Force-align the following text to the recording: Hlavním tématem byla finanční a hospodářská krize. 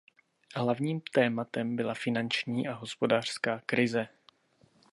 Hlavním 0.55 1.01
tématem 1.13 1.75
byla 1.75 1.93
finanční 1.93 2.67
a 2.67 2.73
hospodářská 2.73 3.61
krize. 3.65 4.07